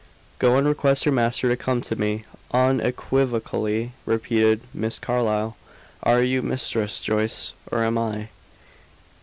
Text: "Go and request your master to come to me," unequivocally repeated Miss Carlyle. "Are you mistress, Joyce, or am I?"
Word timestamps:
"Go 0.39 0.55
and 0.57 0.67
request 0.67 1.05
your 1.05 1.13
master 1.13 1.47
to 1.47 1.55
come 1.55 1.81
to 1.81 1.95
me," 1.95 2.25
unequivocally 2.51 3.91
repeated 4.07 4.61
Miss 4.73 4.97
Carlyle. 4.97 5.55
"Are 6.01 6.23
you 6.23 6.41
mistress, 6.41 6.99
Joyce, 6.99 7.53
or 7.71 7.83
am 7.83 7.99
I?" 7.99 8.29